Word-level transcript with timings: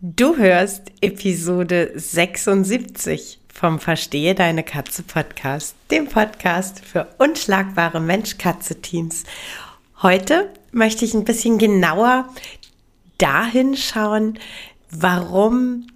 Du 0.00 0.36
hörst 0.36 0.92
Episode 1.00 1.90
76 1.96 3.40
vom 3.52 3.80
Verstehe 3.80 4.36
deine 4.36 4.62
Katze 4.62 5.02
Podcast, 5.02 5.74
dem 5.90 6.06
Podcast 6.06 6.78
für 6.84 7.08
unschlagbare 7.18 7.98
Mensch-Katze-Teams. 7.98 9.24
Heute 10.00 10.52
möchte 10.70 11.04
ich 11.04 11.14
ein 11.14 11.24
bisschen 11.24 11.58
genauer 11.58 12.32
dahin 13.18 13.76
schauen, 13.76 14.38
warum 14.88 15.88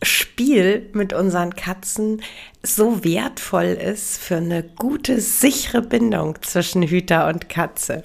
Spiel 0.00 0.88
mit 0.94 1.12
unseren 1.12 1.54
Katzen 1.54 2.22
so 2.62 3.04
wertvoll 3.04 3.78
ist 3.78 4.16
für 4.16 4.36
eine 4.36 4.62
gute, 4.62 5.20
sichere 5.20 5.82
Bindung 5.82 6.38
zwischen 6.40 6.82
Hüter 6.82 7.28
und 7.28 7.50
Katze. 7.50 8.04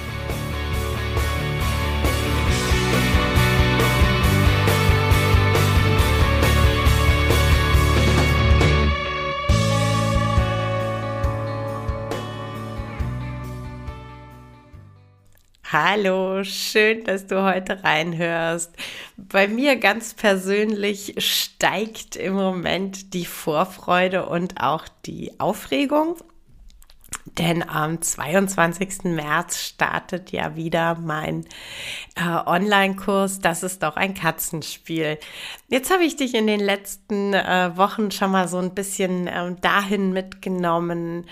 Hallo, 15.73 16.43
schön, 16.43 17.05
dass 17.05 17.27
du 17.27 17.43
heute 17.43 17.81
reinhörst. 17.81 18.75
Bei 19.15 19.47
mir 19.47 19.77
ganz 19.77 20.13
persönlich 20.13 21.15
steigt 21.19 22.17
im 22.17 22.33
Moment 22.33 23.13
die 23.13 23.23
Vorfreude 23.23 24.25
und 24.25 24.61
auch 24.61 24.89
die 25.05 25.39
Aufregung. 25.39 26.17
Denn 27.37 27.63
am 27.63 28.01
22. 28.01 29.05
März 29.05 29.61
startet 29.61 30.33
ja 30.33 30.57
wieder 30.57 30.95
mein 30.95 31.45
äh, 32.15 32.23
Online-Kurs. 32.25 33.39
Das 33.39 33.63
ist 33.63 33.81
doch 33.81 33.95
ein 33.95 34.13
Katzenspiel. 34.13 35.19
Jetzt 35.69 35.89
habe 35.89 36.03
ich 36.03 36.17
dich 36.17 36.35
in 36.35 36.47
den 36.47 36.59
letzten 36.59 37.33
äh, 37.33 37.77
Wochen 37.77 38.11
schon 38.11 38.31
mal 38.31 38.49
so 38.49 38.57
ein 38.57 38.75
bisschen 38.75 39.27
äh, 39.27 39.55
dahin 39.61 40.11
mitgenommen, 40.11 41.29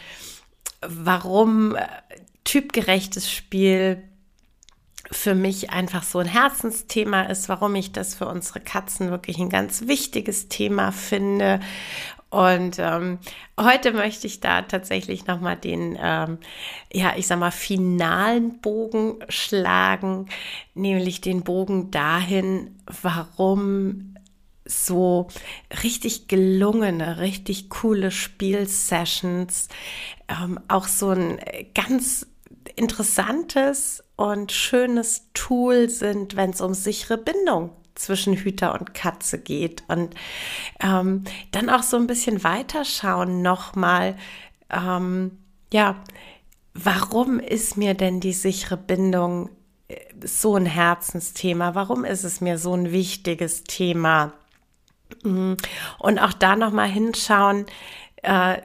warum 0.80 1.76
äh, 1.76 1.86
typgerechtes 2.46 3.30
Spiel 3.30 4.09
für 5.12 5.36
mich 5.36 5.72
einfach 5.72 6.04
so 6.04 6.20
ein 6.20 6.28
Herzensthema 6.28 7.24
ist, 7.24 7.50
warum 7.50 7.76
ich 7.76 7.92
das 7.92 8.16
für 8.16 8.28
unsere 8.28 8.60
Katzen 8.60 9.10
wirklich 9.10 9.40
ein 9.40 9.50
ganz 9.50 9.88
wichtiges 9.88 10.50
Thema 10.50 10.92
finde. 10.92 11.60
Und 12.30 12.78
ähm, 12.78 13.18
heute 13.60 13.92
möchte 13.92 14.28
ich 14.28 14.40
da 14.40 14.62
tatsächlich 14.62 15.26
nochmal 15.26 15.56
den, 15.56 15.98
ähm, 16.00 16.38
ja, 16.94 17.14
ich 17.18 17.26
sag 17.26 17.40
mal, 17.40 17.50
finalen 17.50 18.60
Bogen 18.62 19.18
schlagen, 19.30 20.28
nämlich 20.76 21.22
den 21.22 21.42
Bogen 21.42 21.90
dahin, 21.90 22.76
warum 23.02 24.16
so 24.64 25.28
richtig 25.82 26.28
gelungene, 26.28 27.18
richtig 27.18 27.72
coole 27.72 28.12
Spielsessions 28.12 29.70
ähm, 30.28 30.60
auch 30.68 30.88
so 30.88 31.10
ein 31.10 31.40
ganz 31.74 32.28
interessantes 32.76 34.04
und 34.20 34.52
schönes 34.52 35.30
Tool 35.34 35.90
sind, 35.90 36.36
wenn 36.36 36.50
es 36.50 36.60
um 36.60 36.74
sichere 36.74 37.18
Bindung 37.18 37.70
zwischen 37.96 38.34
Hüter 38.34 38.78
und 38.78 38.94
Katze 38.94 39.40
geht. 39.40 39.84
Und 39.88 40.14
ähm, 40.82 41.24
dann 41.52 41.70
auch 41.70 41.84
so 41.84 41.96
ein 41.96 42.06
bisschen 42.06 42.44
weiterschauen 42.44 43.42
nochmal, 43.42 44.18
ähm, 44.70 45.38
ja, 45.72 46.04
warum 46.74 47.40
ist 47.40 47.78
mir 47.78 47.94
denn 47.94 48.20
die 48.20 48.34
sichere 48.34 48.76
Bindung 48.76 49.52
äh, 49.88 49.96
so 50.22 50.58
ein 50.58 50.66
Herzensthema? 50.66 51.74
Warum 51.74 52.04
ist 52.04 52.26
es 52.26 52.42
mir 52.42 52.58
so 52.58 52.74
ein 52.74 52.92
wichtiges 52.92 53.64
Thema? 53.64 54.34
Mhm. 55.24 55.56
Und 55.98 56.20
auch 56.20 56.34
da 56.34 56.58
nochmal 56.58 56.90
hinschauen, 56.90 57.68
äh, 58.24 58.58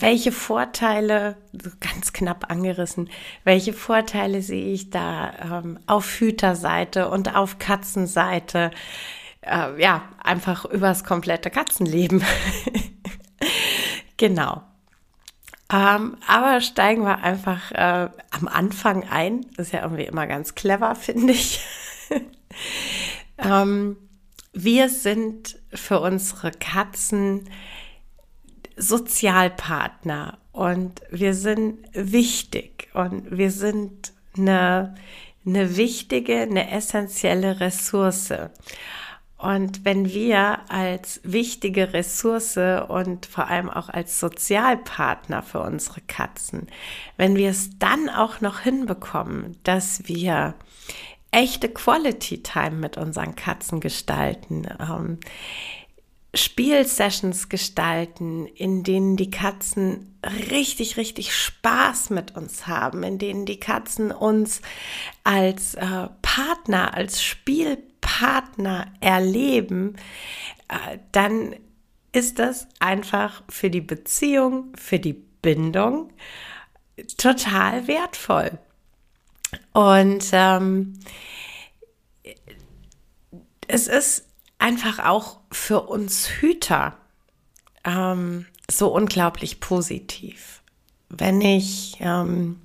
welche 0.00 0.32
Vorteile, 0.32 1.36
ganz 1.80 2.12
knapp 2.12 2.50
angerissen, 2.50 3.10
welche 3.44 3.72
Vorteile 3.72 4.42
sehe 4.42 4.72
ich 4.72 4.90
da 4.90 5.60
ähm, 5.60 5.78
auf 5.86 6.20
Hüterseite 6.20 7.08
und 7.08 7.34
auf 7.34 7.58
Katzenseite? 7.58 8.70
Äh, 9.40 9.80
ja, 9.80 10.02
einfach 10.22 10.64
übers 10.64 11.04
komplette 11.04 11.50
Katzenleben. 11.50 12.24
genau. 14.16 14.62
Ähm, 15.72 16.16
aber 16.26 16.60
steigen 16.60 17.02
wir 17.02 17.18
einfach 17.18 17.72
äh, 17.72 18.08
am 18.30 18.48
Anfang 18.48 19.08
ein. 19.08 19.46
Das 19.56 19.68
ist 19.68 19.72
ja 19.72 19.82
irgendwie 19.82 20.04
immer 20.04 20.26
ganz 20.26 20.54
clever, 20.54 20.94
finde 20.94 21.32
ich. 21.32 21.60
ähm, 23.38 23.96
wir 24.52 24.88
sind 24.88 25.58
für 25.72 26.00
unsere 26.00 26.52
Katzen 26.52 27.48
Sozialpartner 28.76 30.38
und 30.52 31.02
wir 31.10 31.34
sind 31.34 31.78
wichtig 31.92 32.88
und 32.94 33.36
wir 33.36 33.50
sind 33.50 34.12
eine, 34.36 34.94
eine 35.46 35.76
wichtige, 35.76 36.40
eine 36.40 36.70
essentielle 36.70 37.60
Ressource. 37.60 38.32
Und 39.36 39.84
wenn 39.84 40.08
wir 40.08 40.60
als 40.70 41.20
wichtige 41.22 41.92
Ressource 41.92 42.56
und 42.88 43.26
vor 43.26 43.48
allem 43.48 43.68
auch 43.68 43.88
als 43.88 44.18
Sozialpartner 44.18 45.42
für 45.42 45.60
unsere 45.60 46.00
Katzen, 46.00 46.68
wenn 47.16 47.36
wir 47.36 47.50
es 47.50 47.78
dann 47.78 48.08
auch 48.08 48.40
noch 48.40 48.60
hinbekommen, 48.60 49.58
dass 49.64 50.08
wir 50.08 50.54
echte 51.30 51.68
Quality 51.68 52.42
Time 52.42 52.76
mit 52.76 52.96
unseren 52.96 53.34
Katzen 53.34 53.80
gestalten, 53.80 54.68
ähm, 54.80 55.18
Spielsessions 56.34 57.48
gestalten, 57.48 58.46
in 58.46 58.82
denen 58.82 59.16
die 59.16 59.30
Katzen 59.30 60.18
richtig, 60.50 60.96
richtig 60.96 61.34
Spaß 61.34 62.10
mit 62.10 62.36
uns 62.36 62.66
haben, 62.66 63.02
in 63.02 63.18
denen 63.18 63.46
die 63.46 63.60
Katzen 63.60 64.10
uns 64.10 64.60
als 65.22 65.74
äh, 65.74 66.08
Partner, 66.22 66.94
als 66.94 67.22
Spielpartner 67.22 68.92
erleben, 69.00 69.96
äh, 70.68 70.98
dann 71.12 71.54
ist 72.12 72.38
das 72.38 72.68
einfach 72.80 73.42
für 73.48 73.70
die 73.70 73.80
Beziehung, 73.80 74.72
für 74.76 74.98
die 74.98 75.12
Bindung 75.12 76.12
total 77.16 77.86
wertvoll. 77.86 78.58
Und 79.72 80.30
ähm, 80.32 80.98
es 83.66 83.88
ist 83.88 84.26
einfach 84.58 84.98
auch 85.04 85.40
für 85.54 85.82
uns 85.82 86.28
Hüter 86.28 86.96
ähm, 87.84 88.46
so 88.70 88.88
unglaublich 88.88 89.60
positiv. 89.60 90.62
Wenn 91.08 91.40
ich, 91.40 91.96
ähm, 92.00 92.60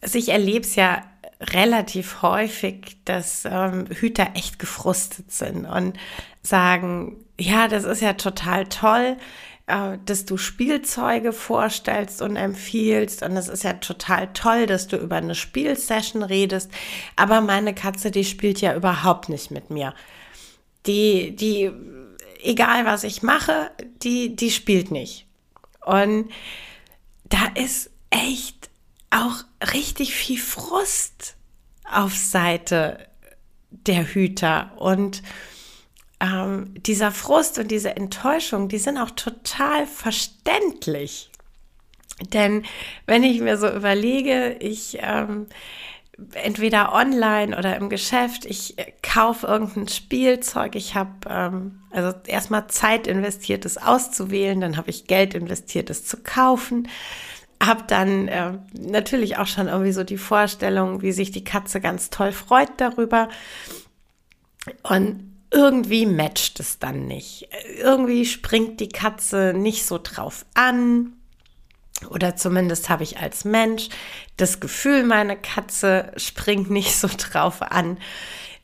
also 0.00 0.18
ich 0.18 0.30
erlebe 0.30 0.64
es 0.64 0.74
ja 0.74 1.04
relativ 1.40 2.22
häufig, 2.22 2.96
dass 3.04 3.44
ähm, 3.44 3.86
Hüter 3.90 4.30
echt 4.34 4.58
gefrustet 4.58 5.30
sind 5.30 5.66
und 5.66 5.98
sagen, 6.42 7.16
ja, 7.38 7.68
das 7.68 7.84
ist 7.84 8.00
ja 8.02 8.14
total 8.14 8.66
toll, 8.66 9.16
äh, 9.72 9.98
dass 10.04 10.26
du 10.26 10.36
Spielzeuge 10.36 11.32
vorstellst 11.32 12.20
und 12.20 12.36
empfiehlst. 12.36 13.22
Und 13.22 13.36
es 13.38 13.48
ist 13.48 13.64
ja 13.64 13.72
total 13.74 14.30
toll, 14.34 14.66
dass 14.66 14.86
du 14.86 14.98
über 14.98 15.16
eine 15.16 15.34
Spielsession 15.34 16.22
redest. 16.22 16.70
Aber 17.16 17.40
meine 17.40 17.74
Katze, 17.74 18.10
die 18.10 18.24
spielt 18.24 18.60
ja 18.60 18.76
überhaupt 18.76 19.30
nicht 19.30 19.50
mit 19.50 19.70
mir. 19.70 19.94
Die, 20.84 21.34
die, 21.34 21.70
egal 22.42 22.84
was 22.84 23.02
ich 23.02 23.22
mache, 23.22 23.70
die, 24.02 24.36
die 24.36 24.50
spielt 24.50 24.90
nicht. 24.90 25.26
Und 25.86 26.30
da 27.24 27.46
ist 27.54 27.90
echt 28.10 28.68
auch 29.08 29.36
richtig 29.72 30.14
viel 30.14 30.38
Frust 30.38 31.36
auf 31.90 32.14
Seite 32.14 33.08
der 33.70 34.04
Hüter 34.04 34.72
und 34.76 35.22
ähm, 36.22 36.74
dieser 36.76 37.10
Frust 37.10 37.58
und 37.58 37.70
diese 37.70 37.96
Enttäuschung, 37.96 38.68
die 38.68 38.78
sind 38.78 38.96
auch 38.96 39.10
total 39.10 39.86
verständlich. 39.86 41.30
Denn 42.32 42.64
wenn 43.06 43.24
ich 43.24 43.40
mir 43.40 43.56
so 43.58 43.68
überlege, 43.68 44.56
ich 44.60 44.98
ähm, 45.00 45.46
entweder 46.34 46.92
online 46.92 47.56
oder 47.56 47.76
im 47.76 47.88
Geschäft, 47.88 48.44
ich 48.44 48.78
äh, 48.78 48.92
kaufe 49.02 49.48
irgendein 49.48 49.88
Spielzeug, 49.88 50.76
ich 50.76 50.94
habe 50.94 51.10
ähm, 51.28 51.80
also 51.90 52.12
erstmal 52.26 52.68
Zeit 52.68 53.08
investiert, 53.08 53.64
es 53.64 53.78
auszuwählen, 53.78 54.60
dann 54.60 54.76
habe 54.76 54.90
ich 54.90 55.08
Geld 55.08 55.34
investiert, 55.34 55.90
es 55.90 56.04
zu 56.04 56.18
kaufen, 56.18 56.88
habe 57.60 57.82
dann 57.88 58.28
äh, 58.28 58.52
natürlich 58.78 59.38
auch 59.38 59.46
schon 59.48 59.66
irgendwie 59.66 59.92
so 59.92 60.04
die 60.04 60.18
Vorstellung, 60.18 61.02
wie 61.02 61.12
sich 61.12 61.32
die 61.32 61.44
Katze 61.44 61.80
ganz 61.80 62.10
toll 62.10 62.30
freut 62.30 62.70
darüber 62.76 63.28
und 64.84 65.31
irgendwie 65.52 66.06
matcht 66.06 66.60
es 66.60 66.78
dann 66.78 67.06
nicht. 67.06 67.48
Irgendwie 67.78 68.24
springt 68.24 68.80
die 68.80 68.88
Katze 68.88 69.52
nicht 69.54 69.84
so 69.84 70.00
drauf 70.02 70.46
an 70.54 71.12
oder 72.08 72.36
zumindest 72.36 72.88
habe 72.88 73.04
ich 73.04 73.18
als 73.18 73.44
Mensch 73.44 73.88
das 74.36 74.60
Gefühl, 74.60 75.04
meine 75.04 75.36
Katze 75.36 76.12
springt 76.16 76.70
nicht 76.70 76.96
so 76.96 77.08
drauf 77.16 77.62
an. 77.62 77.98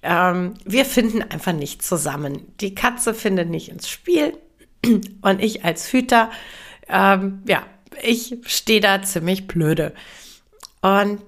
Ähm, 0.02 0.54
wir 0.64 0.84
finden 0.84 1.22
einfach 1.22 1.52
nicht 1.52 1.82
zusammen. 1.82 2.52
Die 2.60 2.74
Katze 2.74 3.14
findet 3.14 3.48
nicht 3.48 3.68
ins 3.68 3.88
Spiel 3.88 4.36
und 5.20 5.42
ich 5.42 5.64
als 5.64 5.92
Hüter, 5.92 6.30
ähm, 6.88 7.42
ja, 7.46 7.64
ich 8.02 8.38
stehe 8.46 8.80
da 8.80 9.02
ziemlich 9.02 9.46
blöde. 9.46 9.92
Und 10.80 11.20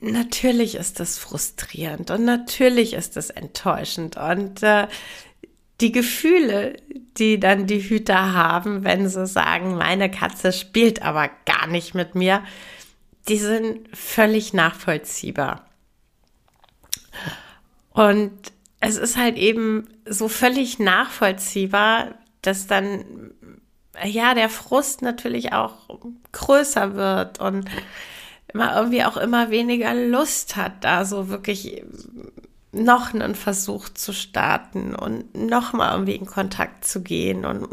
natürlich 0.00 0.74
ist 0.74 1.00
das 1.00 1.18
frustrierend 1.18 2.10
und 2.10 2.24
natürlich 2.24 2.94
ist 2.94 3.16
das 3.16 3.30
enttäuschend. 3.30 4.16
Und 4.16 4.62
äh, 4.62 4.88
die 5.80 5.92
Gefühle, 5.92 6.76
die 7.18 7.38
dann 7.38 7.66
die 7.66 7.80
Hüter 7.80 8.32
haben, 8.32 8.84
wenn 8.84 9.08
sie 9.08 9.26
sagen, 9.26 9.76
meine 9.76 10.10
Katze 10.10 10.52
spielt 10.52 11.02
aber 11.02 11.30
gar 11.44 11.66
nicht 11.66 11.94
mit 11.94 12.14
mir, 12.14 12.42
die 13.28 13.38
sind 13.38 13.88
völlig 13.96 14.52
nachvollziehbar. 14.52 15.66
Und 17.90 18.32
es 18.80 18.96
ist 18.96 19.16
halt 19.16 19.36
eben 19.36 19.88
so 20.06 20.28
völlig 20.28 20.78
nachvollziehbar, 20.78 22.14
dass 22.42 22.66
dann 22.66 23.32
ja 24.04 24.34
der 24.34 24.48
Frust 24.48 25.02
natürlich 25.02 25.52
auch 25.52 25.88
größer 26.32 26.94
wird 26.94 27.40
und 27.40 27.68
man 28.56 28.74
irgendwie 28.74 29.04
auch 29.04 29.16
immer 29.16 29.50
weniger 29.50 29.94
Lust 29.94 30.56
hat, 30.56 30.84
da 30.84 31.04
so 31.04 31.28
wirklich 31.28 31.82
noch 32.72 33.14
einen 33.14 33.34
Versuch 33.34 33.88
zu 33.88 34.12
starten 34.12 34.94
und 34.94 35.34
noch 35.34 35.72
mal 35.72 35.92
irgendwie 35.92 36.14
in 36.14 36.26
Kontakt 36.26 36.84
zu 36.84 37.02
gehen 37.02 37.44
und 37.44 37.66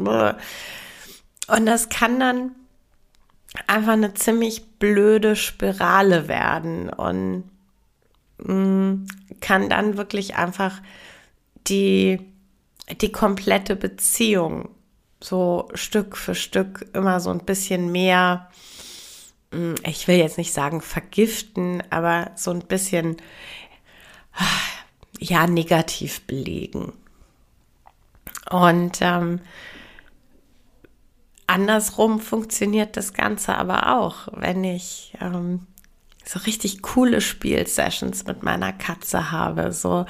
und 1.48 1.66
das 1.66 1.90
kann 1.90 2.20
dann 2.20 2.52
einfach 3.68 3.94
eine 3.94 4.14
ziemlich 4.14 4.78
blöde 4.80 5.36
Spirale 5.36 6.28
werden 6.28 6.90
und 6.90 7.44
mm, 8.38 9.06
kann 9.42 9.70
dann 9.70 9.98
wirklich 9.98 10.36
einfach 10.36 10.82
die 11.68 12.20
die 13.02 13.12
komplette 13.12 13.76
Beziehung 13.76 14.70
so 15.22 15.70
Stück 15.74 16.18
für 16.18 16.36
Stück 16.36 16.86
immer 16.94 17.20
so 17.20 17.30
ein 17.30 17.46
bisschen 17.46 17.92
mehr 17.92 18.50
ich 19.86 20.08
will 20.08 20.18
jetzt 20.18 20.38
nicht 20.38 20.54
sagen 20.54 20.82
vergiften, 20.82 21.84
aber 21.90 22.32
so 22.36 22.52
ein 22.52 22.60
bisschen 22.60 23.18
ja 25.20 25.48
negativ 25.48 26.22
belegen. 26.22 26.94
Und 28.50 29.00
ähm, 29.02 29.40
andersrum 31.48 32.20
funktioniert 32.20 32.98
das 32.98 33.14
Ganze 33.14 33.56
aber 33.56 34.00
auch, 34.00 34.28
wenn 34.34 34.64
ich 34.64 35.14
ähm, 35.22 35.68
so 36.26 36.40
richtig 36.40 36.82
coole 36.82 37.22
Spielsessions 37.22 38.26
mit 38.26 38.44
meiner 38.44 38.74
Katze 38.74 39.32
habe, 39.32 39.72
so 39.72 40.06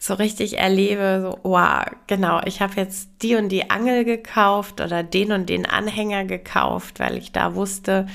so 0.00 0.14
richtig 0.14 0.58
erlebe, 0.58 1.20
so, 1.22 1.40
wow, 1.42 1.84
genau, 2.06 2.40
ich 2.44 2.60
habe 2.62 2.74
jetzt 2.76 3.10
die 3.22 3.34
und 3.34 3.48
die 3.48 3.70
Angel 3.70 4.04
gekauft 4.04 4.80
oder 4.80 5.02
den 5.02 5.32
und 5.32 5.48
den 5.48 5.66
Anhänger 5.66 6.24
gekauft, 6.24 7.00
weil 7.00 7.16
ich 7.16 7.32
da 7.32 7.54
wusste, 7.54 8.06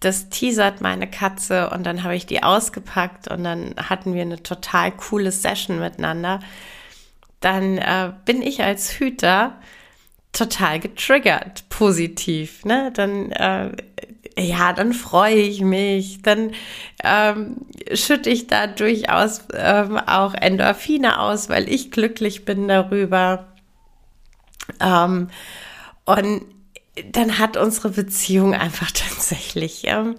das 0.00 0.28
teasert 0.28 0.80
meine 0.80 1.08
Katze 1.10 1.70
und 1.70 1.84
dann 1.84 2.04
habe 2.04 2.14
ich 2.14 2.26
die 2.26 2.42
ausgepackt 2.42 3.28
und 3.28 3.42
dann 3.44 3.74
hatten 3.76 4.14
wir 4.14 4.22
eine 4.22 4.42
total 4.42 4.92
coole 4.92 5.32
Session 5.32 5.80
miteinander. 5.80 6.40
Dann 7.40 7.78
äh, 7.78 8.12
bin 8.24 8.42
ich 8.42 8.62
als 8.62 8.92
Hüter 8.92 9.56
total 10.32 10.78
getriggert, 10.78 11.68
positiv. 11.68 12.64
Ne? 12.64 12.92
Dann, 12.94 13.32
äh, 13.32 13.72
ja, 14.36 14.72
dann 14.72 14.92
freue 14.92 15.34
ich 15.34 15.62
mich, 15.62 16.22
dann 16.22 16.52
ähm, 17.02 17.56
schütte 17.92 18.30
ich 18.30 18.46
da 18.46 18.68
durchaus 18.68 19.42
ähm, 19.52 19.96
auch 19.98 20.34
Endorphine 20.34 21.20
aus, 21.20 21.48
weil 21.48 21.68
ich 21.68 21.90
glücklich 21.90 22.44
bin 22.44 22.68
darüber. 22.68 23.48
Ähm, 24.80 25.28
und 26.04 26.42
dann 27.10 27.38
hat 27.38 27.56
unsere 27.56 27.90
Beziehung 27.90 28.54
einfach 28.54 28.90
tatsächlich 28.94 29.82
ähm, 29.84 30.16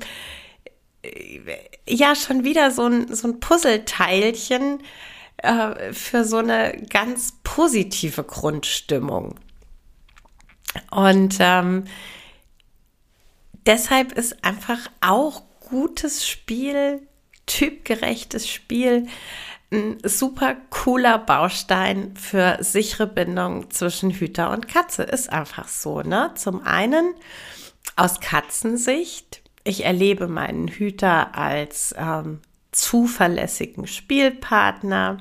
ja 1.87 2.15
schon 2.15 2.43
wieder 2.43 2.71
so 2.71 2.85
ein, 2.85 3.13
so 3.13 3.27
ein 3.27 3.39
Puzzleteilchen 3.39 4.83
äh, 5.37 5.93
für 5.93 6.25
so 6.25 6.37
eine 6.37 6.81
ganz 6.89 7.33
positive 7.43 8.23
Grundstimmung. 8.23 9.35
Und 10.91 11.37
ähm, 11.39 11.85
deshalb 13.65 14.11
ist 14.11 14.43
einfach 14.43 14.89
auch 15.01 15.43
gutes 15.61 16.27
Spiel, 16.27 17.07
typgerechtes 17.45 18.47
Spiel, 18.47 19.07
ein 19.71 19.97
super 20.03 20.55
cooler 20.69 21.19
Baustein 21.19 22.15
für 22.15 22.57
sichere 22.61 23.07
Bindung 23.07 23.69
zwischen 23.69 24.11
Hüter 24.11 24.51
und 24.51 24.67
Katze. 24.67 25.03
Ist 25.03 25.31
einfach 25.31 25.67
so, 25.67 26.01
ne? 26.01 26.31
Zum 26.35 26.65
einen 26.65 27.13
aus 27.95 28.19
Katzensicht. 28.19 29.41
Ich 29.63 29.85
erlebe 29.85 30.27
meinen 30.27 30.67
Hüter 30.67 31.35
als 31.35 31.93
ähm, 31.97 32.39
zuverlässigen 32.71 33.87
Spielpartner. 33.87 35.17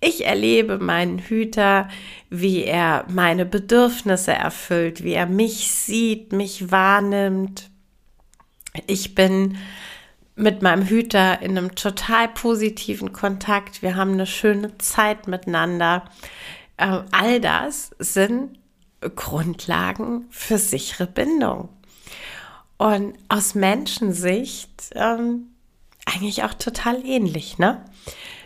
Ich 0.00 0.26
erlebe 0.26 0.78
meinen 0.78 1.18
Hüter, 1.18 1.88
wie 2.30 2.64
er 2.64 3.06
meine 3.08 3.46
Bedürfnisse 3.46 4.32
erfüllt, 4.32 5.02
wie 5.02 5.14
er 5.14 5.26
mich 5.26 5.70
sieht, 5.70 6.32
mich 6.32 6.70
wahrnimmt. 6.70 7.70
Ich 8.86 9.14
bin 9.14 9.56
mit 10.36 10.62
meinem 10.62 10.84
Hüter 10.84 11.40
in 11.42 11.56
einem 11.56 11.74
total 11.74 12.28
positiven 12.28 13.12
Kontakt. 13.12 13.82
Wir 13.82 13.96
haben 13.96 14.12
eine 14.12 14.26
schöne 14.26 14.76
Zeit 14.78 15.28
miteinander. 15.28 16.04
Äh, 16.76 17.02
all 17.12 17.40
das 17.40 17.90
sind 17.98 18.58
Grundlagen 19.14 20.26
für 20.30 20.58
sichere 20.58 21.06
Bindung. 21.06 21.68
Und 22.76 23.14
aus 23.28 23.54
Menschensicht 23.54 24.90
ähm, 24.94 25.48
eigentlich 26.06 26.42
auch 26.42 26.54
total 26.54 27.04
ähnlich, 27.04 27.58
ne? 27.58 27.84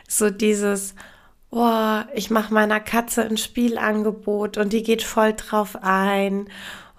So 0.07 0.31
dieses, 0.31 0.95
oh, 1.51 2.01
ich 2.15 2.31
mache 2.31 2.53
meiner 2.53 2.81
Katze 2.81 3.25
ein 3.25 3.37
Spielangebot 3.37 4.59
und 4.59 4.73
die 4.73 4.83
geht 4.83 5.03
voll 5.03 5.33
drauf 5.33 5.79
ein 5.81 6.49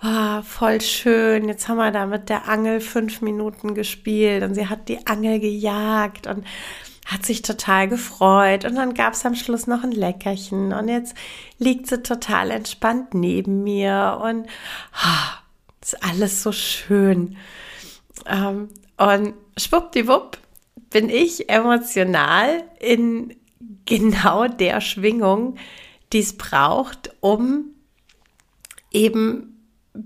oh, 0.04 0.42
voll 0.44 0.82
schön, 0.82 1.48
jetzt 1.48 1.68
haben 1.68 1.78
wir 1.78 1.92
da 1.92 2.06
mit 2.06 2.30
der 2.30 2.48
Angel 2.48 2.80
fünf 2.80 3.22
Minuten 3.22 3.76
gespielt 3.76 4.44
und 4.44 4.56
sie 4.56 4.68
hat 4.68 4.90
die 4.90 5.06
Angel 5.08 5.40
gejagt 5.40 6.28
und 6.28 6.46
hat 7.06 7.26
sich 7.26 7.42
total 7.42 7.88
gefreut 7.88 8.66
und 8.66 8.76
dann 8.76 8.94
gab 8.94 9.14
es 9.14 9.26
am 9.26 9.36
Schluss 9.36 9.68
noch 9.68 9.84
ein 9.84 9.92
Leckerchen 9.92 10.74
und 10.74 10.88
jetzt 10.88 11.16
liegt 11.58 11.88
sie 11.88 12.04
total 12.04 12.52
entspannt 12.52 13.14
neben 13.14 13.64
mir 13.64 14.20
und 14.24 14.46
oh, 14.46 15.38
ist 15.82 16.04
alles 16.04 16.44
so 16.44 16.52
schön. 16.52 17.36
Ähm, 18.28 18.70
und 18.98 19.34
schwuppdiwupp 19.58 20.38
bin 20.92 21.10
ich 21.10 21.50
emotional 21.50 22.64
in 22.80 23.36
genau 23.86 24.48
der 24.48 24.82
Schwingung, 24.82 25.56
die 26.14 26.20
es 26.20 26.38
braucht, 26.38 27.12
um 27.22 27.66
eben 28.92 29.59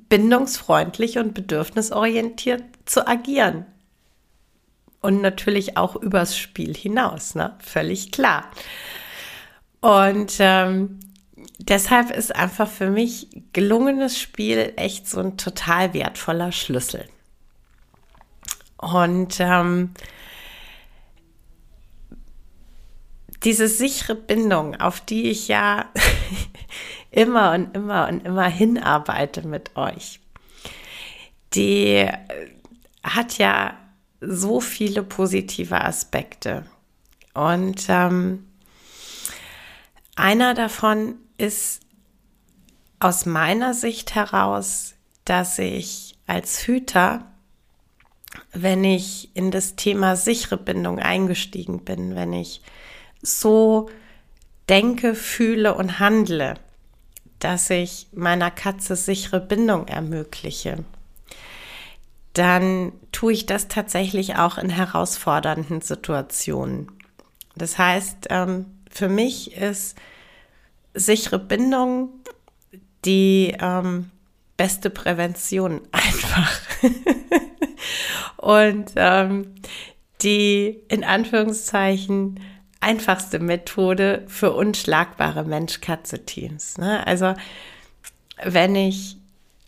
bindungsfreundlich 0.10 1.18
und 1.18 1.34
bedürfnisorientiert 1.34 2.64
zu 2.86 3.08
agieren. 3.08 3.66
Und 5.02 5.22
natürlich 5.22 5.78
auch 5.78 5.96
übers 5.96 6.38
Spiel 6.38 6.74
hinaus, 6.74 7.36
ne? 7.36 7.58
Völlig 7.60 8.12
klar. 8.12 8.50
Und 9.82 10.38
ähm, 10.40 11.00
deshalb 11.60 12.12
ist 12.12 12.34
einfach 12.36 12.70
für 12.70 12.90
mich 12.90 13.28
gelungenes 13.52 14.18
Spiel 14.18 14.72
echt 14.78 15.10
so 15.10 15.20
ein 15.20 15.38
total 15.38 15.94
wertvoller 15.94 16.54
Schlüssel. 16.54 17.06
Und 18.78 19.40
ähm, 19.40 19.92
diese 23.44 23.68
sichere 23.68 24.16
Bindung, 24.16 24.80
auf 24.80 25.02
die 25.02 25.30
ich 25.30 25.48
ja 25.48 25.86
immer 27.14 27.54
und 27.54 27.76
immer 27.76 28.08
und 28.08 28.26
immer 28.26 28.48
hinarbeite 28.48 29.48
mit 29.48 29.76
euch, 29.76 30.20
die 31.54 32.08
hat 33.04 33.38
ja 33.38 33.78
so 34.20 34.60
viele 34.60 35.04
positive 35.04 35.82
Aspekte. 35.82 36.66
Und 37.34 37.86
ähm, 37.90 38.46
einer 40.16 40.54
davon 40.54 41.16
ist 41.38 41.82
aus 43.00 43.26
meiner 43.26 43.74
Sicht 43.74 44.16
heraus, 44.16 44.96
dass 45.26 45.60
ich 45.60 46.18
als 46.26 46.66
Hüter, 46.66 47.32
wenn 48.54 48.84
ich 48.84 49.36
in 49.36 49.52
das 49.52 49.76
Thema 49.76 50.16
sichere 50.16 50.58
Bindung 50.58 51.00
eingestiegen 51.00 51.84
bin, 51.84 52.16
wenn 52.16 52.34
ich 52.34 52.62
so 53.22 53.90
denke, 54.70 55.16
fühle 55.16 55.76
und 55.76 56.00
handle, 56.00 56.56
dass 57.44 57.70
ich 57.70 58.08
meiner 58.14 58.52
Katze 58.52 58.96
sichere 58.96 59.42
Bindung 59.42 59.88
ermögliche, 59.88 60.84
dann 62.34 62.94
tue 63.12 63.34
ich 63.34 63.46
das 63.46 63.68
tatsächlich 63.68 64.38
auch 64.38 64.58
in 64.58 64.70
herausfordernden 64.70 65.82
Situationen. 65.82 66.92
Das 67.56 67.78
heißt, 67.78 68.28
ähm, 68.30 68.66
für 68.90 69.10
mich 69.10 69.56
ist 69.56 69.98
sichere 70.94 71.40
Bindung 71.40 72.10
die 73.06 73.56
ähm, 73.60 74.10
beste 74.58 74.90
Prävention 74.90 75.82
einfach. 75.92 76.60
Und 78.38 78.94
ähm, 78.96 79.54
die 80.22 80.82
in 80.88 81.04
Anführungszeichen 81.04 82.40
einfachste 82.84 83.40
Methode 83.40 84.24
für 84.28 84.52
unschlagbare 84.54 85.44
Mensch-Katze-Teams. 85.44 86.78
Ne? 86.78 87.06
Also 87.08 87.34
wenn 88.44 88.76
ich 88.76 89.18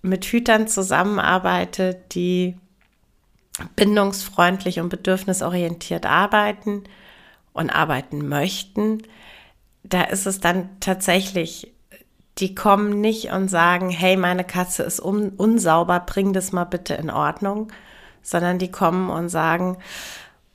mit 0.02 0.26
Hütern 0.26 0.68
zusammenarbeite, 0.68 2.00
die 2.12 2.56
bindungsfreundlich 3.76 4.80
und 4.80 4.90
bedürfnisorientiert 4.90 6.06
arbeiten 6.06 6.84
und 7.54 7.70
arbeiten 7.70 8.28
möchten, 8.28 9.02
da 9.84 10.04
ist 10.04 10.26
es 10.26 10.40
dann 10.40 10.70
tatsächlich, 10.80 11.74
die 12.38 12.54
kommen 12.54 13.00
nicht 13.02 13.32
und 13.32 13.48
sagen, 13.48 13.90
hey, 13.90 14.18
meine 14.18 14.44
Katze 14.44 14.84
ist 14.84 15.00
un 15.00 15.30
unsauber, 15.30 16.02
bring 16.02 16.34
das 16.34 16.52
mal 16.52 16.66
bitte 16.66 16.96
in 16.96 17.10
Ordnung, 17.10 17.72
sondern 18.22 18.60
die 18.60 18.72
kommen 18.72 19.10
und 19.10 19.30
sagen, 19.30 19.78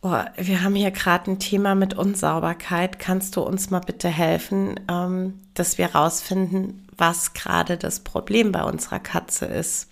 oh, 0.02 0.16
wir 0.36 0.62
haben 0.62 0.74
hier 0.74 0.90
gerade 0.90 1.30
ein 1.30 1.38
Thema 1.38 1.74
mit 1.74 1.94
Unsauberkeit, 1.94 2.98
kannst 2.98 3.36
du 3.36 3.42
uns 3.42 3.70
mal 3.70 3.80
bitte 3.80 4.08
helfen, 4.08 4.80
ähm, 4.90 5.40
dass 5.54 5.78
wir 5.78 5.94
rausfinden, 5.94 6.86
was 6.96 7.34
gerade 7.34 7.76
das 7.76 8.00
Problem 8.00 8.52
bei 8.52 8.62
unserer 8.62 9.00
Katze 9.00 9.46
ist. 9.46 9.88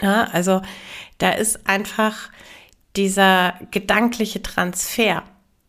Ja, 0.00 0.24
also 0.32 0.62
da 1.18 1.30
ist 1.30 1.68
einfach 1.68 2.30
dieser 2.96 3.54
gedankliche 3.70 4.42
Transfer 4.42 5.22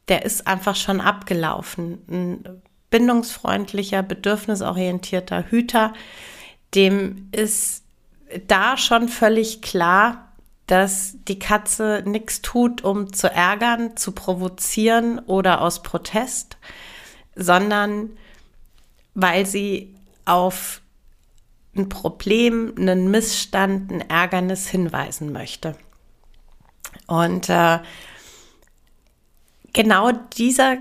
der 0.08 0.26
ist 0.26 0.48
einfach 0.48 0.76
schon 0.76 1.02
abgelaufen. 1.02 2.00
Ein 2.10 2.62
bindungsfreundlicher, 2.90 4.04
bedürfnisorientierter 4.04 5.50
Hüter, 5.50 5.94
dem 6.76 7.30
ist 7.32 7.84
da 8.48 8.78
schon 8.78 9.10
völlig 9.10 9.62
klar, 9.62 10.33
dass 10.74 11.16
die 11.28 11.38
Katze 11.38 12.02
nichts 12.04 12.42
tut, 12.42 12.84
um 12.84 13.14
zu 13.14 13.30
ärgern, 13.30 13.96
zu 13.96 14.12
provozieren 14.12 15.20
oder 15.20 15.62
aus 15.62 15.84
Protest, 15.84 16.58
sondern 17.36 18.10
weil 19.14 19.46
sie 19.46 19.94
auf 20.26 20.82
ein 21.76 21.90
Problem, 21.90 22.74
einen 22.76 23.12
Missstand, 23.12 23.92
ein 23.92 24.10
Ärgernis 24.10 24.68
hinweisen 24.68 25.32
möchte. 25.32 25.76
Und 27.06 27.50
äh, 27.50 27.78
genau 29.74 30.12
dieser, 30.12 30.78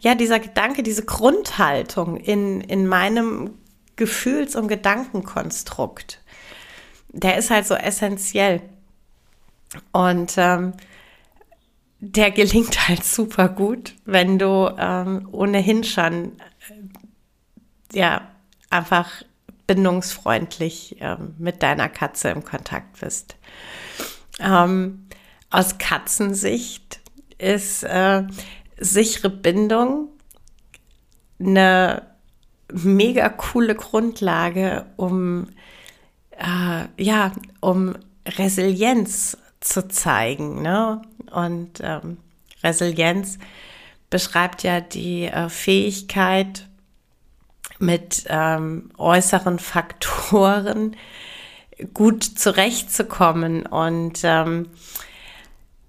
ja, 0.00 0.14
dieser 0.14 0.40
Gedanke, 0.40 0.82
diese 0.82 1.06
Grundhaltung 1.06 2.18
in, 2.18 2.60
in 2.60 2.86
meinem 2.86 3.54
Gefühls- 3.96 4.56
und 4.56 4.68
Gedankenkonstrukt, 4.68 6.20
der 7.08 7.36
ist 7.36 7.50
halt 7.50 7.66
so 7.66 7.74
essentiell. 7.74 8.62
Und 9.92 10.34
ähm, 10.36 10.72
der 12.00 12.30
gelingt 12.30 12.88
halt 12.88 13.04
super 13.04 13.48
gut, 13.48 13.94
wenn 14.04 14.38
du 14.38 14.74
ähm, 14.78 15.28
ohnehin 15.32 15.84
schon, 15.84 16.38
äh, 17.92 17.96
ja, 17.96 18.28
einfach 18.70 19.22
bindungsfreundlich 19.66 20.96
ähm, 21.00 21.34
mit 21.38 21.62
deiner 21.62 21.88
Katze 21.88 22.28
im 22.28 22.44
Kontakt 22.44 23.00
bist. 23.00 23.36
Ähm, 24.38 25.06
aus 25.50 25.78
Katzensicht 25.78 27.00
ist 27.38 27.82
äh, 27.82 28.24
sichere 28.78 29.30
Bindung 29.30 30.08
eine 31.38 32.02
mega 32.72 33.28
coole 33.28 33.74
Grundlage, 33.74 34.86
um 34.96 35.48
äh, 36.38 37.02
ja, 37.02 37.32
um 37.60 37.94
Resilienz 38.26 39.36
zu 39.60 39.88
zeigen. 39.88 40.62
Ne? 40.62 41.02
Und 41.30 41.80
ähm, 41.80 42.18
Resilienz 42.62 43.38
beschreibt 44.10 44.62
ja 44.62 44.80
die 44.80 45.24
äh, 45.24 45.48
Fähigkeit, 45.48 46.66
mit 47.78 48.24
ähm, 48.28 48.90
äußeren 48.96 49.58
Faktoren 49.58 50.96
gut 51.92 52.24
zurechtzukommen 52.24 53.66
und 53.66 54.20
ähm, 54.22 54.70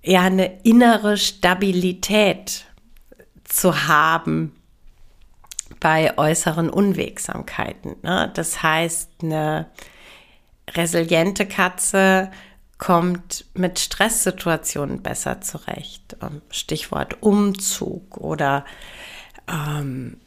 ja 0.04 0.22
eine 0.22 0.62
innere 0.64 1.18
Stabilität 1.18 2.66
zu 3.46 3.88
haben 3.88 4.54
bei 5.80 6.18
äußeren 6.18 6.70
Unwegsamkeiten. 6.70 7.96
Ne? 8.02 8.32
Das 8.34 8.64
heißt, 8.64 9.10
eine 9.22 9.68
resiliente 10.70 11.46
Katze 11.46 12.32
kommt 12.78 13.46
mit 13.54 13.80
Stresssituationen 13.80 15.02
besser 15.02 15.42
zurecht. 15.42 16.18
Ähm, 16.22 16.42
Stichwort 16.50 17.22
Umzug 17.22 18.18
oder 18.18 18.66
ähm, 19.48 20.18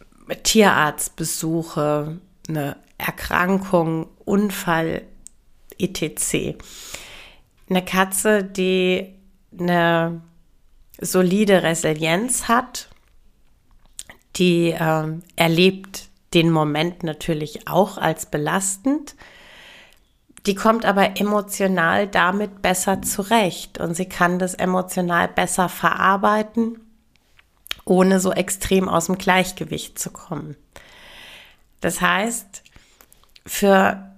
Tierarztbesuche, 0.42 2.18
eine 2.48 2.76
Erkrankung, 2.98 4.08
Unfall, 4.24 5.02
etc. 5.78 6.56
Eine 7.68 7.84
Katze, 7.84 8.44
die 8.44 9.14
eine 9.58 10.20
solide 11.00 11.62
Resilienz 11.62 12.48
hat, 12.48 12.88
die 14.36 14.70
äh, 14.70 15.08
erlebt 15.36 16.08
den 16.34 16.50
Moment 16.50 17.02
natürlich 17.02 17.66
auch 17.68 17.98
als 17.98 18.26
belastend. 18.26 19.16
Die 20.46 20.54
kommt 20.54 20.84
aber 20.84 21.20
emotional 21.20 22.06
damit 22.06 22.62
besser 22.62 23.02
zurecht 23.02 23.78
und 23.78 23.94
sie 23.94 24.06
kann 24.06 24.38
das 24.38 24.54
emotional 24.54 25.28
besser 25.28 25.68
verarbeiten, 25.68 26.80
ohne 27.84 28.20
so 28.20 28.32
extrem 28.32 28.88
aus 28.88 29.06
dem 29.06 29.18
Gleichgewicht 29.18 29.98
zu 29.98 30.10
kommen. 30.10 30.56
Das 31.80 32.00
heißt, 32.00 32.62
für 33.44 34.10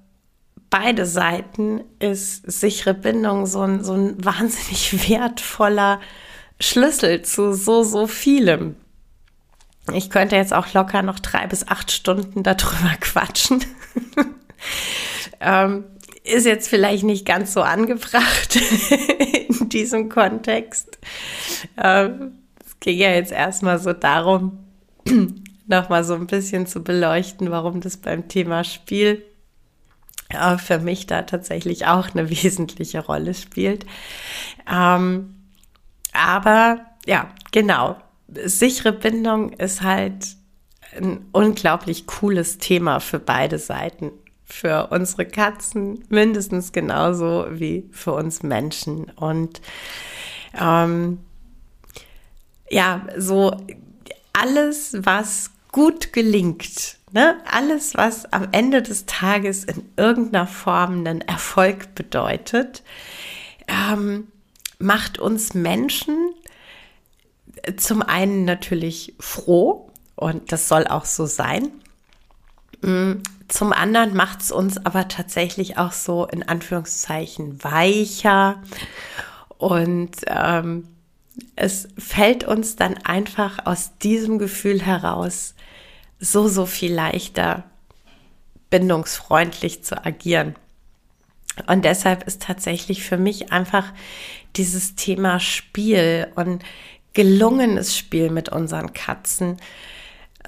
beide 0.70 1.06
Seiten 1.06 1.82
ist 1.98 2.50
sichere 2.50 2.94
Bindung 2.94 3.46
so 3.46 3.62
ein, 3.62 3.84
so 3.84 3.92
ein 3.92 4.24
wahnsinnig 4.24 5.08
wertvoller 5.08 6.00
Schlüssel 6.60 7.22
zu 7.22 7.52
so, 7.52 7.82
so 7.82 8.06
vielem. 8.06 8.76
Ich 9.92 10.10
könnte 10.10 10.36
jetzt 10.36 10.54
auch 10.54 10.72
locker 10.74 11.02
noch 11.02 11.18
drei 11.18 11.46
bis 11.46 11.66
acht 11.66 11.90
Stunden 11.90 12.42
darüber 12.42 12.94
quatschen. 13.00 13.64
ähm, 15.40 15.84
ist 16.24 16.46
jetzt 16.46 16.68
vielleicht 16.68 17.04
nicht 17.04 17.26
ganz 17.26 17.52
so 17.52 17.62
angebracht 17.62 18.56
in 19.48 19.68
diesem 19.68 20.08
Kontext. 20.08 20.98
Ähm, 21.76 22.38
es 22.64 22.78
ging 22.80 22.98
ja 22.98 23.10
jetzt 23.10 23.32
erstmal 23.32 23.78
so 23.78 23.92
darum, 23.92 24.58
nochmal 25.66 26.04
so 26.04 26.14
ein 26.14 26.26
bisschen 26.26 26.66
zu 26.66 26.82
beleuchten, 26.82 27.50
warum 27.50 27.80
das 27.80 27.96
beim 27.96 28.28
Thema 28.28 28.64
Spiel 28.64 29.24
äh, 30.28 30.58
für 30.58 30.78
mich 30.78 31.06
da 31.06 31.22
tatsächlich 31.22 31.86
auch 31.86 32.10
eine 32.10 32.30
wesentliche 32.42 33.04
Rolle 33.04 33.34
spielt. 33.34 33.84
Ähm, 34.70 35.34
aber 36.12 36.80
ja, 37.06 37.30
genau. 37.50 37.96
Sichere 38.28 38.92
Bindung 38.92 39.52
ist 39.52 39.82
halt 39.82 40.36
ein 40.96 41.26
unglaublich 41.32 42.06
cooles 42.06 42.58
Thema 42.58 43.00
für 43.00 43.18
beide 43.18 43.58
Seiten. 43.58 44.12
Für 44.52 44.88
unsere 44.90 45.24
Katzen 45.26 46.04
mindestens 46.10 46.72
genauso 46.72 47.46
wie 47.50 47.88
für 47.90 48.12
uns 48.12 48.42
Menschen. 48.42 49.10
Und 49.16 49.62
ähm, 50.60 51.20
ja, 52.70 53.06
so 53.16 53.56
alles, 54.34 54.94
was 55.00 55.50
gut 55.72 56.12
gelingt, 56.12 56.98
ne? 57.12 57.36
alles, 57.50 57.94
was 57.94 58.30
am 58.32 58.48
Ende 58.52 58.82
des 58.82 59.06
Tages 59.06 59.64
in 59.64 59.88
irgendeiner 59.96 60.46
Form 60.46 60.98
einen 60.98 61.22
Erfolg 61.22 61.94
bedeutet, 61.94 62.82
ähm, 63.66 64.28
macht 64.78 65.18
uns 65.18 65.54
Menschen 65.54 66.16
zum 67.76 68.02
einen 68.02 68.44
natürlich 68.44 69.14
froh 69.18 69.90
und 70.14 70.52
das 70.52 70.68
soll 70.68 70.86
auch 70.86 71.04
so 71.04 71.26
sein. 71.26 71.70
Mm, 72.82 73.22
zum 73.48 73.72
anderen 73.72 74.14
macht 74.14 74.42
es 74.42 74.52
uns 74.52 74.84
aber 74.84 75.08
tatsächlich 75.08 75.78
auch 75.78 75.92
so 75.92 76.26
in 76.26 76.42
Anführungszeichen 76.48 77.62
weicher 77.62 78.62
und 79.58 80.10
ähm, 80.26 80.88
es 81.56 81.88
fällt 81.96 82.44
uns 82.44 82.76
dann 82.76 82.96
einfach 82.98 83.66
aus 83.66 83.96
diesem 83.98 84.38
Gefühl 84.38 84.82
heraus 84.82 85.54
so, 86.18 86.48
so 86.48 86.66
viel 86.66 86.92
leichter 86.92 87.64
bindungsfreundlich 88.70 89.84
zu 89.84 90.04
agieren. 90.04 90.56
Und 91.66 91.84
deshalb 91.84 92.24
ist 92.24 92.42
tatsächlich 92.42 93.04
für 93.04 93.18
mich 93.18 93.52
einfach 93.52 93.92
dieses 94.56 94.94
Thema 94.94 95.40
Spiel 95.40 96.28
und 96.34 96.64
gelungenes 97.12 97.96
Spiel 97.96 98.30
mit 98.30 98.48
unseren 98.48 98.94
Katzen 98.94 99.58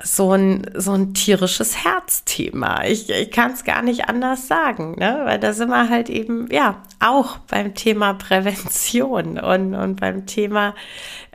so 0.03 0.33
ein, 0.33 0.67
so 0.75 0.93
ein 0.93 1.15
tierisches 1.15 1.85
Herzthema. 1.85 2.85
Ich, 2.85 3.09
ich 3.11 3.31
kann 3.31 3.53
es 3.53 3.65
gar 3.65 3.83
nicht 3.83 4.09
anders 4.09 4.49
sagen, 4.49 4.97
ne? 4.99 5.21
weil 5.25 5.39
da 5.39 5.53
sind 5.53 5.69
wir 5.69 5.89
halt 5.89 6.11
eben, 6.11 6.49
ja, 6.51 6.83
auch 6.99 7.39
beim 7.39 7.75
Thema 7.75 8.15
Prävention 8.15 9.39
und, 9.39 9.75
und 9.75 10.01
beim 10.01 10.27
Thema 10.27 10.75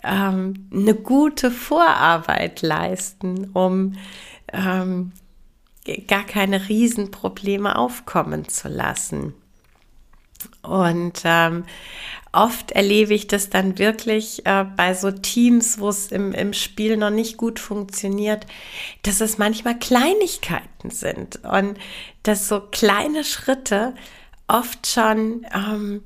ähm, 0.03 0.67
eine 0.73 0.93
gute 0.93 1.51
Vorarbeit 1.51 2.61
leisten, 2.61 3.49
um 3.53 3.93
ähm, 4.51 5.13
gar 6.07 6.23
keine 6.23 6.67
Riesenprobleme 6.67 7.77
aufkommen 7.77 8.49
zu 8.49 8.67
lassen. 8.67 9.33
Und 10.61 11.21
ähm, 11.23 11.65
oft 12.31 12.71
erlebe 12.71 13.13
ich 13.13 13.27
das 13.27 13.49
dann 13.49 13.77
wirklich 13.77 14.45
äh, 14.45 14.65
bei 14.75 14.93
so 14.93 15.11
Teams, 15.11 15.79
wo 15.79 15.89
es 15.89 16.11
im, 16.11 16.33
im 16.33 16.53
Spiel 16.53 16.97
noch 16.97 17.09
nicht 17.09 17.37
gut 17.37 17.59
funktioniert, 17.59 18.45
dass 19.03 19.21
es 19.21 19.37
manchmal 19.37 19.77
Kleinigkeiten 19.79 20.89
sind 20.89 21.43
und 21.43 21.77
dass 22.23 22.47
so 22.47 22.61
kleine 22.61 23.23
Schritte 23.23 23.95
oft 24.47 24.87
schon 24.87 25.45
ähm, 25.53 26.03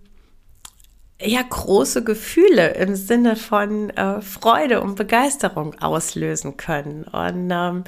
ja 1.21 1.41
große 1.41 2.03
Gefühle 2.03 2.73
im 2.75 2.95
Sinne 2.95 3.35
von 3.35 3.89
äh, 3.91 4.21
Freude 4.21 4.81
und 4.81 4.95
Begeisterung 4.95 5.75
auslösen 5.79 6.57
können. 6.57 7.03
Und 7.05 7.51
ähm, 7.51 7.83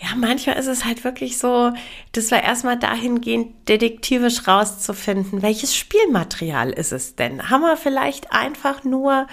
ja, 0.00 0.14
manchmal 0.14 0.56
ist 0.58 0.68
es 0.68 0.84
halt 0.84 1.02
wirklich 1.02 1.38
so, 1.38 1.72
dass 2.12 2.30
wir 2.30 2.40
erstmal 2.40 2.78
dahingehend 2.78 3.68
detektivisch 3.68 4.46
rauszufinden, 4.46 5.42
welches 5.42 5.74
Spielmaterial 5.74 6.70
ist 6.70 6.92
es 6.92 7.16
denn? 7.16 7.50
Haben 7.50 7.62
wir 7.62 7.76
vielleicht 7.76 8.30
einfach 8.30 8.84
nur 8.84 9.26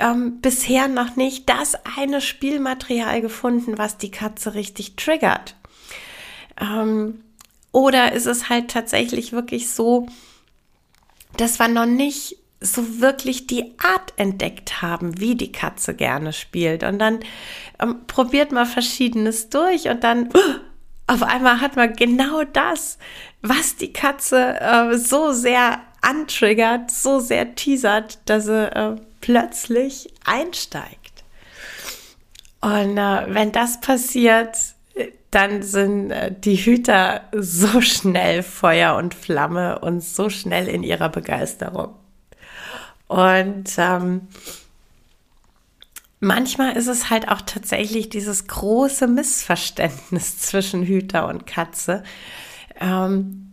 ähm, 0.00 0.40
bisher 0.40 0.88
noch 0.88 1.14
nicht 1.14 1.48
das 1.48 1.76
eine 1.96 2.20
Spielmaterial 2.20 3.20
gefunden, 3.20 3.78
was 3.78 3.98
die 3.98 4.10
Katze 4.10 4.54
richtig 4.54 4.96
triggert? 4.96 5.54
Ähm, 6.60 7.22
oder 7.70 8.10
ist 8.12 8.26
es 8.26 8.48
halt 8.48 8.68
tatsächlich 8.68 9.32
wirklich 9.32 9.70
so, 9.70 10.08
dass 11.36 11.60
wir 11.60 11.68
noch 11.68 11.86
nicht 11.86 12.39
so 12.60 13.00
wirklich 13.00 13.46
die 13.46 13.74
Art 13.78 14.12
entdeckt 14.16 14.82
haben, 14.82 15.18
wie 15.18 15.34
die 15.34 15.52
Katze 15.52 15.94
gerne 15.94 16.32
spielt. 16.32 16.82
Und 16.82 16.98
dann 16.98 17.20
ähm, 17.80 18.06
probiert 18.06 18.52
man 18.52 18.66
verschiedenes 18.66 19.48
durch 19.48 19.88
und 19.88 20.04
dann 20.04 20.28
uh, 20.28 20.54
auf 21.06 21.22
einmal 21.22 21.60
hat 21.60 21.76
man 21.76 21.94
genau 21.94 22.44
das, 22.44 22.98
was 23.42 23.76
die 23.76 23.92
Katze 23.92 24.60
äh, 24.60 24.96
so 24.96 25.32
sehr 25.32 25.80
antriggert, 26.02 26.90
so 26.90 27.18
sehr 27.18 27.54
teasert, 27.54 28.18
dass 28.26 28.44
sie 28.44 28.74
äh, 28.74 28.96
plötzlich 29.20 30.12
einsteigt. 30.24 31.24
Und 32.60 32.98
äh, 32.98 33.26
wenn 33.28 33.52
das 33.52 33.80
passiert, 33.80 34.56
dann 35.30 35.62
sind 35.62 36.10
äh, 36.10 36.32
die 36.32 36.56
Hüter 36.56 37.22
so 37.32 37.80
schnell 37.80 38.42
Feuer 38.42 38.96
und 38.96 39.14
Flamme 39.14 39.78
und 39.78 40.02
so 40.02 40.28
schnell 40.28 40.68
in 40.68 40.82
ihrer 40.82 41.08
Begeisterung. 41.08 41.94
Und 43.10 43.64
ähm, 43.76 44.28
manchmal 46.20 46.76
ist 46.76 46.86
es 46.86 47.10
halt 47.10 47.28
auch 47.28 47.40
tatsächlich 47.40 48.08
dieses 48.08 48.46
große 48.46 49.08
Missverständnis 49.08 50.38
zwischen 50.42 50.84
Hüter 50.84 51.26
und 51.26 51.44
Katze, 51.44 52.04
ähm, 52.80 53.50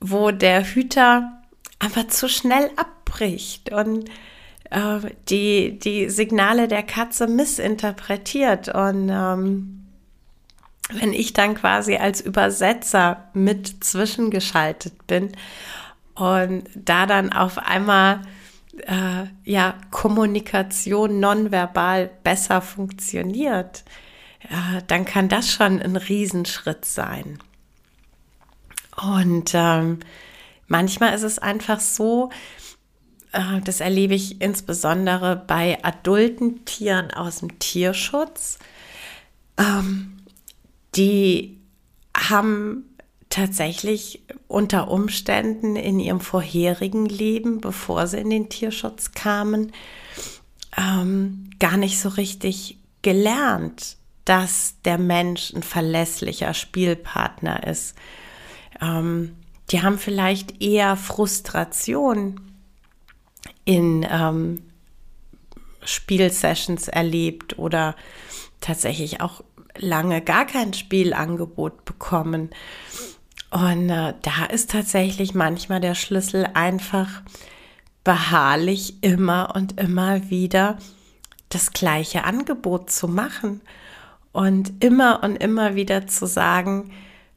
wo 0.00 0.30
der 0.30 0.64
Hüter 0.64 1.38
einfach 1.80 2.06
zu 2.06 2.30
schnell 2.30 2.70
abbricht 2.76 3.72
und 3.72 4.08
äh, 4.70 5.00
die, 5.28 5.78
die 5.78 6.08
Signale 6.08 6.66
der 6.66 6.82
Katze 6.82 7.26
missinterpretiert. 7.26 8.70
Und 8.70 9.10
ähm, 9.10 9.86
wenn 10.94 11.12
ich 11.12 11.34
dann 11.34 11.56
quasi 11.56 11.96
als 11.96 12.22
Übersetzer 12.22 13.28
mit 13.34 13.84
zwischengeschaltet 13.84 15.06
bin 15.06 15.32
und 16.20 16.64
da 16.74 17.06
dann 17.06 17.32
auf 17.32 17.56
einmal 17.56 18.20
äh, 18.86 19.24
ja 19.44 19.74
Kommunikation 19.90 21.18
nonverbal 21.18 22.10
besser 22.22 22.60
funktioniert, 22.60 23.84
äh, 24.42 24.82
dann 24.86 25.06
kann 25.06 25.30
das 25.30 25.50
schon 25.50 25.80
ein 25.80 25.96
Riesenschritt 25.96 26.84
sein. 26.84 27.38
Und 29.02 29.52
ähm, 29.54 30.00
manchmal 30.66 31.14
ist 31.14 31.22
es 31.22 31.38
einfach 31.38 31.80
so, 31.80 32.28
äh, 33.32 33.60
das 33.64 33.80
erlebe 33.80 34.14
ich 34.14 34.42
insbesondere 34.42 35.36
bei 35.36 35.82
adulten 35.82 36.66
Tieren 36.66 37.12
aus 37.12 37.38
dem 37.38 37.58
Tierschutz, 37.58 38.58
ähm, 39.56 40.18
die 40.96 41.58
haben 42.14 42.89
tatsächlich 43.30 44.22
unter 44.48 44.90
Umständen 44.90 45.76
in 45.76 46.00
ihrem 46.00 46.20
vorherigen 46.20 47.06
Leben, 47.06 47.60
bevor 47.60 48.06
sie 48.06 48.18
in 48.18 48.28
den 48.28 48.48
Tierschutz 48.48 49.12
kamen, 49.12 49.72
ähm, 50.76 51.50
gar 51.58 51.76
nicht 51.76 52.00
so 52.00 52.08
richtig 52.10 52.76
gelernt, 53.02 53.96
dass 54.24 54.74
der 54.84 54.98
Mensch 54.98 55.52
ein 55.54 55.62
verlässlicher 55.62 56.54
Spielpartner 56.54 57.66
ist. 57.66 57.94
Ähm, 58.80 59.36
die 59.70 59.82
haben 59.82 59.98
vielleicht 59.98 60.60
eher 60.60 60.96
Frustration 60.96 62.40
in 63.64 64.06
ähm, 64.10 64.62
Spielsessions 65.84 66.88
erlebt 66.88 67.58
oder 67.58 67.94
tatsächlich 68.60 69.20
auch 69.20 69.42
lange 69.76 70.20
gar 70.20 70.44
kein 70.46 70.74
Spielangebot 70.74 71.84
bekommen. 71.84 72.50
Und 73.50 73.90
äh, 73.90 74.14
da 74.22 74.44
ist 74.50 74.70
tatsächlich 74.70 75.34
manchmal 75.34 75.80
der 75.80 75.94
Schlüssel 75.94 76.48
einfach 76.54 77.22
beharrlich 78.04 79.02
immer 79.02 79.54
und 79.54 79.80
immer 79.80 80.30
wieder 80.30 80.78
das 81.48 81.72
gleiche 81.72 82.24
Angebot 82.24 82.90
zu 82.90 83.08
machen 83.08 83.60
und 84.32 84.72
immer 84.82 85.22
und 85.22 85.36
immer 85.36 85.74
wieder 85.74 86.06
zu 86.06 86.26
sagen, 86.26 86.92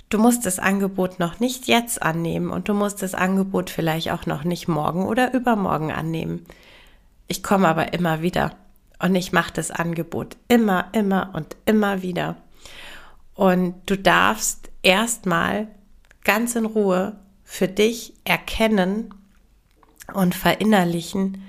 du 0.10 0.19
musst 0.19 0.45
das 0.45 0.60
Angebot 0.60 1.19
noch 1.19 1.39
nicht 1.39 1.67
jetzt 1.67 2.02
annehmen 2.04 2.52
und 2.52 2.69
du 2.69 2.76
musst 2.76 3.02
das 3.02 3.15
Angebot 3.15 3.71
vielleicht 3.71 4.12
auch 4.12 4.28
noch 4.28 4.43
nicht 4.43 4.67
morgen 4.67 5.06
oder 5.08 5.34
übermorgen 5.34 5.91
annehmen. 5.91 6.45
Ich 7.28 7.41
komme 7.41 7.67
aber 7.67 7.93
immer 7.93 8.21
wieder 8.21 8.56
und 8.99 9.15
ich 9.15 9.34
mache 9.34 9.52
das 9.54 9.71
Angebot 9.71 10.38
immer, 10.47 10.86
immer 10.91 11.32
und 11.34 11.58
immer 11.65 12.04
wieder. 12.04 12.36
Und 13.34 13.73
du 13.88 13.97
darfst 13.97 14.69
erstmal 14.84 15.67
ganz 16.23 16.55
in 16.55 16.65
Ruhe 16.65 17.19
für 17.43 17.67
dich 17.67 18.13
erkennen 18.23 19.13
und 20.13 20.36
verinnerlichen, 20.36 21.43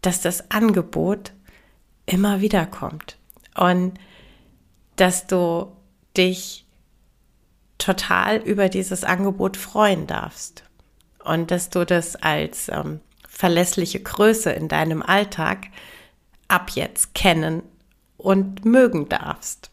dass 0.00 0.20
das 0.20 0.50
Angebot 0.50 1.32
immer 2.06 2.40
wieder 2.40 2.66
kommt 2.66 3.18
und 3.54 3.94
dass 4.96 5.26
du 5.26 5.72
dich 6.16 6.66
total 7.78 8.36
über 8.36 8.68
dieses 8.68 9.04
Angebot 9.04 9.56
freuen 9.56 10.06
darfst 10.06 10.64
und 11.24 11.50
dass 11.50 11.70
du 11.70 11.84
das 11.84 12.16
als 12.16 12.68
ähm, 12.68 13.00
verlässliche 13.28 14.00
Größe 14.00 14.50
in 14.50 14.68
deinem 14.68 15.02
Alltag 15.02 15.68
ab 16.48 16.70
jetzt 16.70 17.14
kennen 17.14 17.62
und 18.18 18.64
mögen 18.64 19.08
darfst. 19.08 19.70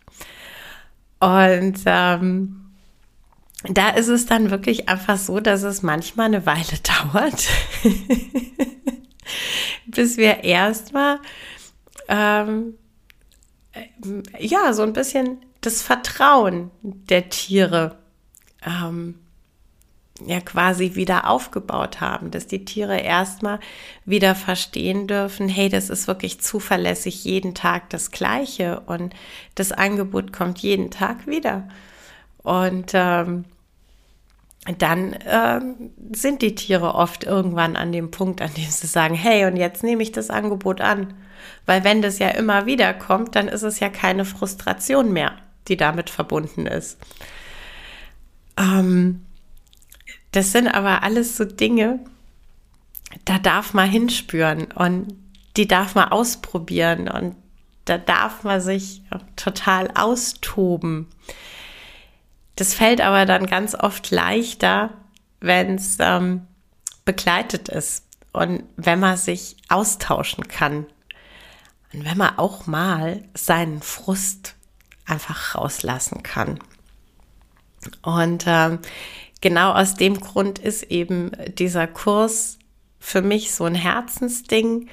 Und 1.19 1.81
ähm, 1.85 2.58
da 3.63 3.89
ist 3.89 4.07
es 4.07 4.25
dann 4.25 4.51
wirklich 4.51 4.87
einfach 4.87 5.17
so, 5.17 5.39
dass 5.39 5.63
es 5.63 5.81
manchmal 5.81 6.27
eine 6.27 6.45
Weile 6.45 6.63
dauert, 7.13 7.47
bis 9.87 10.17
wir 10.17 10.43
erstmal 10.43 11.19
ähm, 12.07 12.75
äh, 13.73 13.85
ja, 14.39 14.73
so 14.73 14.83
ein 14.83 14.93
bisschen 14.93 15.45
das 15.61 15.81
Vertrauen 15.81 16.71
der 16.81 17.29
Tiere 17.29 17.97
ähm, 18.65 19.15
ja 20.25 20.41
quasi 20.41 20.95
wieder 20.95 21.29
aufgebaut 21.29 22.01
haben, 22.01 22.31
dass 22.31 22.47
die 22.47 22.65
Tiere 22.65 22.99
erstmal 22.99 23.59
wieder 24.05 24.35
verstehen 24.35 25.07
dürfen, 25.07 25.47
hey, 25.47 25.69
das 25.69 25.89
ist 25.89 26.07
wirklich 26.07 26.41
zuverlässig 26.41 27.23
jeden 27.23 27.55
Tag 27.55 27.89
das 27.89 28.11
gleiche 28.11 28.81
und 28.81 29.13
das 29.55 29.71
Angebot 29.71 30.33
kommt 30.33 30.59
jeden 30.59 30.91
Tag 30.91 31.27
wieder. 31.27 31.67
Und 32.43 32.91
ähm, 32.93 33.45
dann 34.77 35.13
äh, 35.13 35.61
sind 36.11 36.41
die 36.41 36.55
Tiere 36.55 36.95
oft 36.95 37.23
irgendwann 37.23 37.75
an 37.75 37.91
dem 37.91 38.11
Punkt, 38.11 38.41
an 38.41 38.53
dem 38.55 38.69
sie 38.69 38.87
sagen, 38.87 39.15
hey, 39.15 39.45
und 39.45 39.55
jetzt 39.55 39.83
nehme 39.83 40.03
ich 40.03 40.11
das 40.11 40.29
Angebot 40.29 40.81
an. 40.81 41.13
Weil 41.65 41.83
wenn 41.83 42.01
das 42.01 42.19
ja 42.19 42.29
immer 42.29 42.65
wieder 42.65 42.93
kommt, 42.93 43.35
dann 43.35 43.47
ist 43.47 43.63
es 43.63 43.79
ja 43.79 43.89
keine 43.89 44.25
Frustration 44.25 45.13
mehr, 45.13 45.33
die 45.67 45.77
damit 45.77 46.09
verbunden 46.09 46.65
ist. 46.65 46.97
Ähm, 48.57 49.25
das 50.31 50.51
sind 50.51 50.67
aber 50.67 51.03
alles 51.03 51.37
so 51.37 51.45
Dinge, 51.45 51.99
da 53.25 53.39
darf 53.39 53.73
man 53.73 53.89
hinspüren 53.89 54.65
und 54.71 55.15
die 55.57 55.67
darf 55.67 55.95
man 55.95 56.09
ausprobieren 56.09 57.07
und 57.07 57.35
da 57.85 57.97
darf 57.97 58.43
man 58.43 58.61
sich 58.61 59.01
total 59.35 59.89
austoben. 59.95 61.07
Das 62.59 62.73
fällt 62.73 62.99
aber 62.99 63.25
dann 63.25 63.45
ganz 63.45 63.73
oft 63.73 64.11
leichter, 64.11 64.89
wenn 65.39 65.75
es 65.75 65.95
ähm, 66.01 66.45
begleitet 67.05 67.69
ist 67.69 68.03
und 68.33 68.63
wenn 68.75 68.99
man 68.99 69.15
sich 69.15 69.55
austauschen 69.69 70.45
kann. 70.49 70.85
Und 71.93 72.03
wenn 72.03 72.17
man 72.17 72.37
auch 72.37 72.67
mal 72.67 73.23
seinen 73.33 73.81
Frust 73.81 74.55
einfach 75.05 75.55
rauslassen 75.55 76.21
kann. 76.21 76.59
Und 78.01 78.43
ähm, 78.45 78.79
genau 79.39 79.71
aus 79.71 79.95
dem 79.95 80.19
Grund 80.19 80.59
ist 80.59 80.83
eben 80.83 81.31
dieser 81.57 81.87
Kurs 81.87 82.59
für 82.99 83.21
mich 83.21 83.53
so 83.53 83.63
ein 83.63 83.75
Herzensding. 83.75 84.89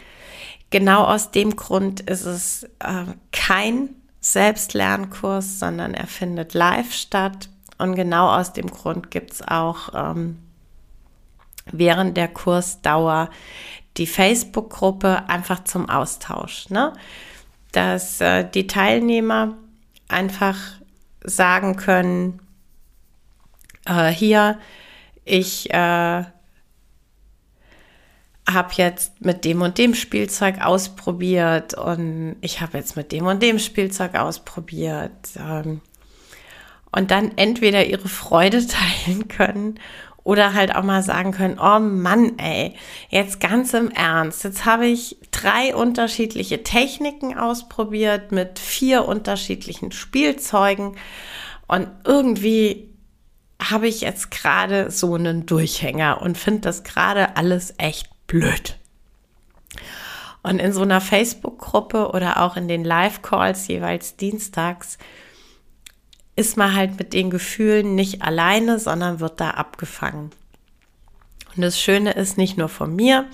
Genau 0.71 1.03
aus 1.03 1.33
dem 1.33 1.57
Grund 1.57 1.99
ist 1.99 2.27
es 2.27 2.63
äh, 2.79 3.07
kein 3.33 3.89
Selbstlernkurs, 4.21 5.59
sondern 5.59 5.95
er 5.95 6.07
findet 6.07 6.55
live 6.55 6.93
statt. 6.93 7.49
Und 7.79 7.95
genau 7.95 8.29
aus 8.29 8.53
dem 8.53 8.71
Grund 8.71 9.11
gibt 9.11 9.33
es 9.33 9.43
auch 9.47 9.91
ähm, 9.95 10.39
während 11.71 12.17
der 12.17 12.29
Kursdauer 12.29 13.31
die 13.97 14.07
Facebook-Gruppe 14.07 15.29
einfach 15.29 15.65
zum 15.65 15.89
Austausch. 15.89 16.69
Ne? 16.71 16.93
Dass 17.73 18.21
äh, 18.21 18.49
die 18.49 18.67
Teilnehmer 18.67 19.57
einfach 20.09 20.57
sagen 21.25 21.77
können, 21.77 22.41
äh, 23.87 24.09
hier, 24.09 24.59
ich 25.25 25.71
äh, 25.71 26.25
habe 28.49 28.69
jetzt 28.75 29.21
mit 29.25 29.45
dem 29.45 29.63
und 29.63 29.79
dem 29.79 29.95
Spielzeug 29.95 30.65
ausprobiert 30.65 31.75
und 31.75 32.37
ich 32.41 32.61
habe 32.61 32.79
jetzt 32.79 32.97
mit 32.97 33.11
dem 33.13 33.27
und 33.27 33.43
dem 33.43 33.59
Spielzeug 33.59 34.15
ausprobiert. 34.15 35.31
Ähm, 35.37 35.81
und 36.93 37.11
dann 37.11 37.33
entweder 37.37 37.87
ihre 37.87 38.09
Freude 38.09 38.67
teilen 39.07 39.29
können 39.29 39.81
oder 40.25 40.55
halt 40.55 40.75
auch 40.75 40.83
mal 40.83 41.05
sagen 41.05 41.31
können, 41.31 41.59
oh 41.61 41.79
Mann, 41.79 42.37
ey, 42.39 42.75
jetzt 43.11 43.39
ganz 43.39 43.75
im 43.75 43.93
Ernst, 43.93 44.43
jetzt 44.43 44.65
habe 44.65 44.87
ich 44.87 45.19
drei 45.31 45.75
unterschiedliche 45.75 46.65
Techniken 46.65 47.39
ausprobiert 47.39 48.33
mit 48.33 48.59
vier 48.59 49.05
unterschiedlichen 49.07 49.93
Spielzeugen 49.93 50.97
und 51.69 51.89
irgendwie 52.05 52.89
habe 53.63 53.89
ich 53.89 54.01
jetzt 54.01 54.31
gerade 54.31 54.91
so 54.91 55.15
einen 55.15 55.47
Durchhänger 55.47 56.21
und 56.21 56.37
finde 56.37 56.63
das 56.63 56.85
gerade 56.85 57.37
alles 57.37 57.75
echt 57.79 58.09
blöd. 58.27 58.77
Und 60.43 60.61
in 60.61 60.73
so 60.73 60.83
einer 60.83 61.01
Facebook-Gruppe 61.01 62.11
oder 62.11 62.41
auch 62.41 62.57
in 62.57 62.69
den 62.69 62.85
Live-Calls 62.85 63.67
jeweils 63.69 64.17
dienstags 64.17 64.99
ist 66.37 66.57
man 66.57 66.75
halt 66.75 66.99
mit 66.99 67.15
den 67.15 67.31
Gefühlen 67.31 67.95
nicht 67.95 68.23
alleine, 68.23 68.79
sondern 68.79 69.21
wird 69.21 69.41
da 69.41 69.51
abgefangen. 69.53 70.31
Und 71.55 71.63
das 71.63 71.81
Schöne 71.81 72.13
ist 72.13 72.37
nicht 72.37 72.59
nur 72.59 72.69
von 72.69 72.95
mir, 72.95 73.27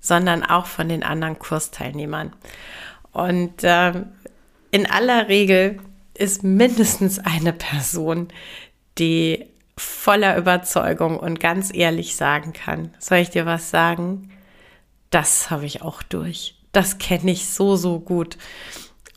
sondern 0.00 0.44
auch 0.44 0.66
von 0.66 0.88
den 0.88 1.02
anderen 1.02 1.38
Kursteilnehmern. 1.38 2.32
Und 3.12 3.64
äh, 3.64 4.04
in 4.70 4.90
aller 4.90 5.28
Regel 5.28 5.78
ist 6.14 6.44
mindestens 6.44 7.18
eine 7.18 7.54
Person, 7.54 8.28
die 8.98 9.46
voller 9.78 10.36
Überzeugung 10.36 11.18
und 11.18 11.40
ganz 11.40 11.74
ehrlich 11.74 12.16
sagen 12.16 12.52
kann, 12.52 12.92
soll 12.98 13.18
ich 13.18 13.30
dir 13.30 13.46
was 13.46 13.70
sagen? 13.70 14.30
Das 15.10 15.50
habe 15.50 15.64
ich 15.64 15.82
auch 15.82 16.02
durch. 16.02 16.56
Das 16.72 16.98
kenne 16.98 17.30
ich 17.30 17.48
so, 17.48 17.76
so 17.76 18.00
gut. 18.00 18.36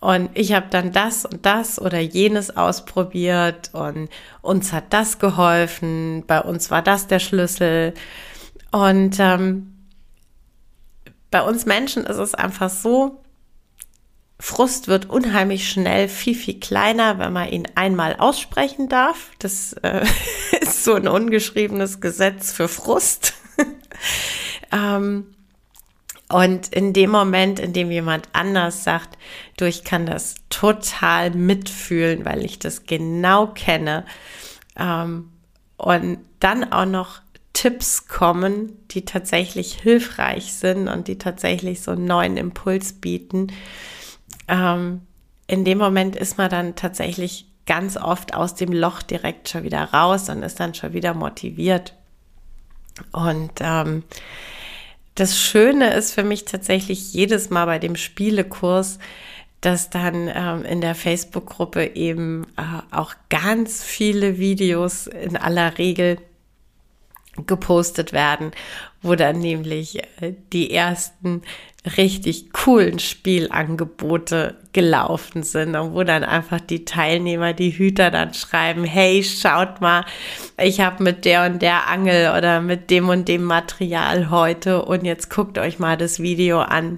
Und 0.02 0.30
ich 0.34 0.54
habe 0.54 0.68
dann 0.70 0.92
das 0.92 1.26
und 1.26 1.46
das 1.46 1.80
oder 1.80 2.00
jenes 2.00 2.56
ausprobiert 2.56 3.72
und 3.74 4.10
uns 4.42 4.74
hat 4.74 4.92
das 4.92 5.20
geholfen, 5.20 6.24
bei 6.28 6.42
uns 6.42 6.70
war 6.70 6.82
das 6.82 7.08
der 7.08 7.20
Schlüssel. 7.20 7.94
Und 8.72 9.18
ähm, 9.20 9.76
bei 11.32 11.42
uns 11.42 11.66
Menschen 11.66 12.06
ist 12.06 12.18
es 12.18 12.36
einfach 12.36 12.70
so, 12.70 13.22
Frust 14.40 14.88
wird 14.88 15.10
unheimlich 15.10 15.70
schnell 15.70 16.10
viel, 16.10 16.36
viel 16.36 16.60
kleiner, 16.60 17.20
wenn 17.20 17.32
man 17.32 17.50
ihn 17.50 17.68
einmal 17.76 18.18
aussprechen 18.18 18.90
darf. 18.90 19.32
Das 19.40 19.74
äh, 19.82 20.06
ist 20.62 20.84
so 20.84 20.94
ein 20.94 21.08
ungeschriebenes 21.08 22.02
Gesetz 22.02 22.52
für 22.52 22.68
Frust. 22.68 23.34
ähm, 24.72 25.35
und 26.30 26.70
in 26.70 26.94
dem 26.94 27.12
Moment, 27.12 27.60
in 27.60 27.74
dem 27.74 27.92
jemand 27.92 28.30
anders 28.34 28.84
sagt, 28.84 29.18
du, 29.58 29.66
ich 29.66 29.84
kann 29.84 30.06
das 30.06 30.36
total 30.50 31.32
mitfühlen, 31.32 32.26
weil 32.26 32.44
ich 32.44 32.58
das 32.58 32.86
genau 32.86 33.48
kenne, 33.48 34.06
ähm, 34.78 35.32
und 35.78 36.20
dann 36.40 36.72
auch 36.72 36.86
noch 36.86 37.22
Tipps 37.54 38.08
kommen, 38.08 38.74
die 38.92 39.06
tatsächlich 39.06 39.74
hilfreich 39.74 40.54
sind 40.54 40.88
und 40.88 41.08
die 41.08 41.18
tatsächlich 41.18 41.82
so 41.82 41.92
einen 41.92 42.06
neuen 42.06 42.38
Impuls 42.38 42.94
bieten, 42.94 43.48
ähm, 44.48 45.02
in 45.48 45.64
dem 45.64 45.78
Moment 45.78 46.16
ist 46.16 46.38
man 46.38 46.50
dann 46.50 46.76
tatsächlich 46.76 47.46
ganz 47.66 47.98
oft 47.98 48.34
aus 48.34 48.56
dem 48.56 48.72
Loch 48.72 49.02
direkt 49.02 49.50
schon 49.50 49.64
wieder 49.64 49.84
raus 49.84 50.30
und 50.30 50.44
ist 50.44 50.60
dann 50.60 50.74
schon 50.74 50.94
wieder 50.94 51.14
motiviert. 51.14 51.94
Und 53.12 53.52
ähm, 53.60 54.04
das 55.16 55.40
Schöne 55.40 55.94
ist 55.94 56.14
für 56.14 56.24
mich 56.24 56.46
tatsächlich 56.46 57.14
jedes 57.14 57.50
Mal 57.50 57.66
bei 57.66 57.80
dem 57.80 57.96
Spielekurs, 57.96 59.00
dass 59.62 59.90
dann 59.90 60.30
ähm, 60.34 60.66
in 60.66 60.82
der 60.82 60.94
Facebook-Gruppe 60.94 61.96
eben 61.96 62.46
äh, 62.58 62.96
auch 62.96 63.16
ganz 63.30 63.84
viele 63.84 64.38
Videos 64.38 65.08
in 65.08 65.38
aller 65.38 65.78
Regel 65.78 66.18
gepostet 67.48 68.14
werden, 68.14 68.52
wo 69.02 69.16
dann 69.16 69.40
nämlich 69.40 70.04
äh, 70.22 70.34
die 70.54 70.72
ersten 70.72 71.42
richtig 71.98 72.52
coolen 72.52 73.00
Spielangebote 73.00 74.56
gelaufen 74.74 75.44
sind 75.44 75.76
und 75.76 75.94
wo 75.94 76.04
dann 76.04 76.24
einfach 76.24 76.60
die 76.60 76.84
Teilnehmer, 76.84 77.54
die 77.54 77.72
Hüter 77.72 78.12
dann 78.12 78.34
schreiben, 78.34 78.84
hey, 78.84 79.24
schaut 79.24 79.82
mal, 79.82 80.06
ich 80.58 80.80
habe 80.80 81.04
mit 81.04 81.26
der 81.26 81.46
und 81.46 81.62
der 81.62 81.88
Angel 81.88 82.36
oder 82.38 82.62
mit 82.62 82.90
dem 82.90 83.10
und 83.10 83.28
dem 83.28 83.44
Material 83.44 84.30
heute 84.30 84.84
und 84.84 85.06
jetzt 85.06 85.30
guckt 85.30 85.58
euch 85.58 85.80
mal 85.80 85.96
das 85.96 86.20
Video 86.20 86.60
an, 86.60 86.98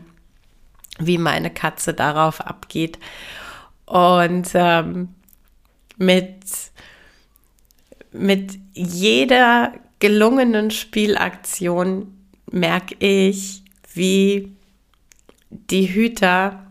wie 0.99 1.17
meine 1.17 1.49
Katze 1.49 1.93
darauf 1.93 2.41
abgeht. 2.41 2.97
Und 3.85 4.49
ähm, 4.53 5.09
mit, 5.97 6.45
mit 8.11 8.57
jeder 8.73 9.73
gelungenen 9.99 10.71
Spielaktion 10.71 12.13
merke 12.51 12.95
ich, 12.99 13.63
wie 13.93 14.56
die 15.49 15.93
Hüter 15.93 16.67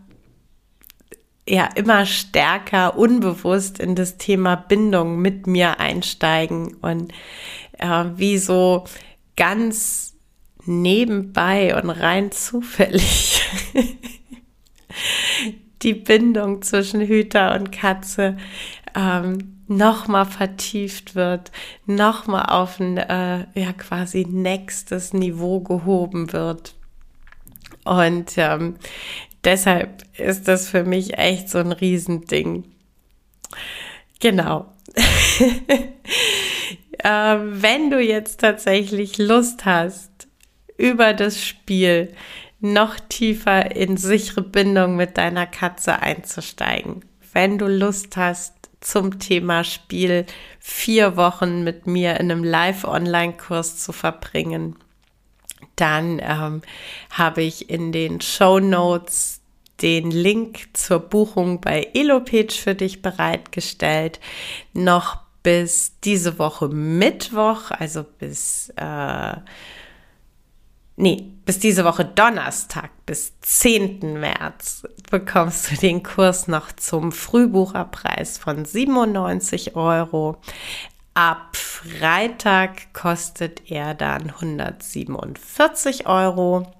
ja 1.47 1.69
immer 1.75 2.05
stärker 2.05 2.97
unbewusst 2.97 3.79
in 3.79 3.95
das 3.95 4.17
Thema 4.17 4.55
Bindung 4.55 5.19
mit 5.21 5.47
mir 5.47 5.79
einsteigen 5.79 6.75
und 6.75 7.13
äh, 7.77 8.05
wie 8.15 8.37
so 8.37 8.83
ganz 9.35 10.15
nebenbei 10.65 11.81
und 11.81 11.89
rein 11.89 12.31
zufällig 12.33 13.41
die 15.83 15.93
Bindung 15.93 16.61
zwischen 16.61 17.01
Hüter 17.01 17.55
und 17.55 17.71
Katze 17.71 18.37
ähm, 18.95 19.63
nochmal 19.67 20.25
vertieft 20.25 21.15
wird, 21.15 21.51
nochmal 21.85 22.47
auf 22.47 22.79
ein 22.79 22.97
äh, 22.97 23.45
ja 23.53 23.73
quasi 23.77 24.25
nächstes 24.27 25.13
Niveau 25.13 25.61
gehoben 25.61 26.33
wird. 26.33 26.76
Und 27.87 28.33
ähm, 28.37 28.75
deshalb 29.43 30.03
ist 30.17 30.47
das 30.47 30.69
für 30.69 30.83
mich 30.83 31.17
echt 31.17 31.49
so 31.49 31.59
ein 31.59 31.71
Riesending. 31.71 32.65
Genau. 34.19 34.73
äh, 36.99 37.37
wenn 37.39 37.89
du 37.89 37.99
jetzt 38.01 38.41
tatsächlich 38.41 39.17
Lust 39.17 39.65
hast, 39.65 40.27
über 40.77 41.13
das 41.13 41.43
Spiel 41.43 42.13
noch 42.59 42.99
tiefer 42.99 43.75
in 43.75 43.97
sichere 43.97 44.41
Bindung 44.41 44.95
mit 44.95 45.17
deiner 45.17 45.45
Katze 45.45 46.01
einzusteigen, 46.01 47.05
wenn 47.33 47.57
du 47.57 47.67
Lust 47.67 48.17
hast, 48.17 48.53
zum 48.79 49.19
Thema 49.19 49.63
Spiel 49.63 50.25
vier 50.59 51.17
Wochen 51.17 51.63
mit 51.63 51.87
mir 51.87 52.19
in 52.19 52.31
einem 52.31 52.43
Live-Online-Kurs 52.43 53.77
zu 53.77 53.91
verbringen, 53.91 54.75
dann 55.77 56.19
ähm, 56.21 56.61
habe 57.09 57.41
ich 57.41 57.69
in 57.69 57.91
den 57.91 58.19
Show 58.21 58.59
Notes 58.59 59.41
den 59.81 60.11
Link 60.11 60.69
zur 60.73 60.99
Buchung 60.99 61.61
bei 61.61 61.89
Elopage 61.93 62.53
für 62.53 62.75
dich 62.75 63.01
bereitgestellt. 63.01 64.19
Noch 64.73 65.19
bis 65.43 65.93
diese 66.03 66.39
Woche 66.39 66.67
Mittwoch, 66.67 67.71
also 67.71 68.03
bis 68.03 68.73
äh, 68.75 69.35
nee, 70.97 71.31
bis 71.45 71.59
diese 71.59 71.85
Woche 71.85 72.03
Donnerstag, 72.03 72.89
bis 73.05 73.39
10. 73.39 74.19
März, 74.19 74.83
bekommst 75.09 75.71
du 75.71 75.75
den 75.75 76.03
Kurs 76.03 76.47
noch 76.49 76.73
zum 76.73 77.13
Frühbucherpreis 77.13 78.37
von 78.37 78.65
97 78.65 79.75
Euro. 79.75 80.41
Ab 81.17 81.55
Freitag 81.55 82.93
kostet 82.93 83.71
er 83.71 83.95
dann 83.95 84.29
147 84.29 86.05
Euro. 86.05 86.71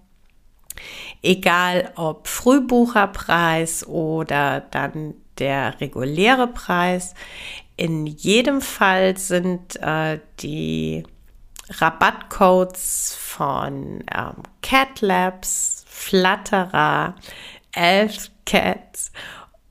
Egal 1.23 1.91
ob 1.95 2.27
Frühbucherpreis 2.27 3.87
oder 3.87 4.59
dann 4.59 5.15
der 5.39 5.81
reguläre 5.81 6.45
Preis. 6.45 7.15
In 7.77 8.05
jedem 8.05 8.61
Fall 8.61 9.17
sind 9.17 9.75
äh, 9.77 10.19
die 10.39 11.01
Rabattcodes 11.69 13.17
von 13.19 14.03
ähm, 14.15 14.43
Cat 14.61 15.01
Labs, 15.01 15.83
Flutterer, 15.87 17.15
Elf 17.71 18.29
Cats 18.45 19.11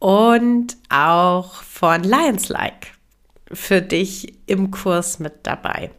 und 0.00 0.76
auch 0.88 1.62
von 1.62 2.02
Lions 2.02 2.48
Like 2.48 2.95
für 3.52 3.82
dich 3.82 4.34
im 4.46 4.70
Kurs 4.70 5.18
mit 5.18 5.46
dabei. 5.46 5.90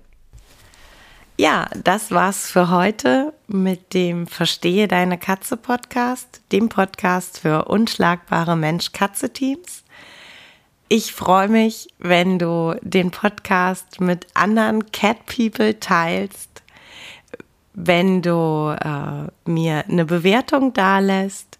Ja, 1.39 1.67
das 1.83 2.09
war's 2.09 2.49
für 2.49 2.71
heute 2.71 3.31
mit 3.47 3.93
dem 3.93 4.25
Verstehe 4.25 4.87
deine 4.87 5.19
Katze 5.19 5.55
Podcast, 5.55 6.41
dem 6.51 6.67
Podcast 6.67 7.39
für 7.39 7.65
unschlagbare 7.65 8.55
Mensch-Katze-Teams. 8.55 9.83
Ich 10.89 11.13
freue 11.13 11.47
mich, 11.47 11.89
wenn 11.99 12.39
du 12.39 12.75
den 12.81 13.11
Podcast 13.11 14.01
mit 14.01 14.25
anderen 14.33 14.91
Cat 14.91 15.27
People 15.27 15.79
teilst, 15.79 16.63
wenn 17.73 18.23
du 18.23 18.75
äh, 18.79 19.49
mir 19.49 19.83
eine 19.87 20.05
Bewertung 20.05 20.73
dalässt 20.73 21.59